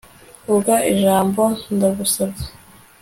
vuga 0.49 0.75
ijambo, 0.93 1.43
ndagusabye 1.73 2.45